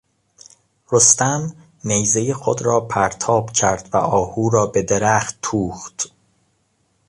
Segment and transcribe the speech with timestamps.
[0.91, 6.11] رستم نیزهی خود را پرتاب کرد و آهو را به درخت توخت.